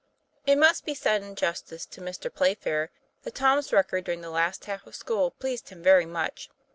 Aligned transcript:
IT 0.47 0.57
must 0.57 0.83
be 0.83 0.95
said 0.95 1.21
in 1.21 1.35
justice 1.35 1.85
to 1.85 2.01
Mr. 2.01 2.33
Playfair 2.33 2.89
that 3.21 3.35
Tom's 3.35 3.71
record 3.71 4.03
during 4.05 4.21
the 4.21 4.31
last 4.31 4.65
half 4.65 4.87
of 4.87 4.95
school 4.95 5.29
pleased 5.29 5.69
him 5.69 5.83
very 5.83 6.07
much. 6.07 6.49